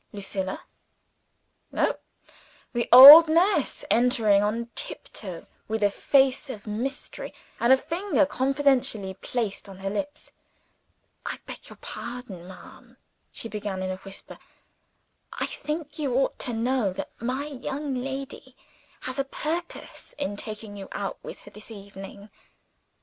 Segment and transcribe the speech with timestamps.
[0.11, 0.63] Lucilla?
[1.71, 1.97] No;
[2.73, 9.13] the old nurse entering on tiptoe, with a face of mystery, and a finger confidentially
[9.13, 10.31] placed on her lips.
[11.23, 12.97] "I beg your pardon, ma'am,"
[13.31, 14.39] she began in a whisper.
[15.33, 18.55] "I think you ought to know that my young lady
[19.01, 22.31] has a purpose in taking you out with her this evening.